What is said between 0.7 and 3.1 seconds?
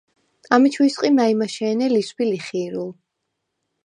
ისყი მა̄̈ჲმაშე̄ნე ლისვბი-ლიხი̄რულ.